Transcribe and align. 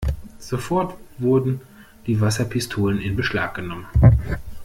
Sofort 0.39 0.97
wurden 1.19 1.61
die 2.07 2.19
Wasserpistolen 2.21 2.97
in 2.97 3.15
Beschlag 3.15 3.53
genommen. 3.53 3.85